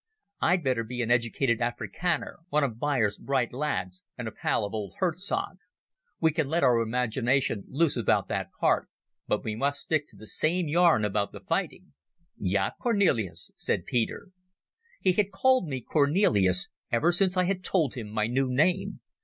I'd 0.39 0.63
better 0.63 0.83
be 0.83 1.03
an 1.03 1.11
educated 1.11 1.59
Afrikander, 1.61 2.37
one 2.49 2.63
of 2.63 2.79
Beyers's 2.79 3.19
bright 3.19 3.53
lads, 3.53 4.01
and 4.17 4.27
a 4.27 4.31
pal 4.31 4.65
of 4.65 4.73
old 4.73 4.95
Hertzog. 4.99 5.57
We 6.19 6.31
can 6.31 6.49
let 6.49 6.63
our 6.63 6.81
imagination 6.81 7.65
loose 7.67 7.97
about 7.97 8.27
that 8.27 8.49
part, 8.59 8.89
but 9.27 9.43
we 9.43 9.55
must 9.55 9.81
stick 9.81 10.07
to 10.07 10.15
the 10.15 10.25
same 10.25 10.67
yarn 10.67 11.05
about 11.05 11.33
the 11.33 11.39
fighting." 11.39 11.93
"Ja, 12.39 12.71
Cornelis," 12.81 13.51
said 13.57 13.85
Peter. 13.85 14.29
(He 15.01 15.11
had 15.13 15.29
called 15.29 15.67
me 15.67 15.81
Cornelis 15.81 16.69
ever 16.91 17.11
since 17.11 17.37
I 17.37 17.43
had 17.43 17.63
told 17.63 17.93
him 17.93 18.09
my 18.09 18.25
new 18.25 18.51
name. 18.51 19.01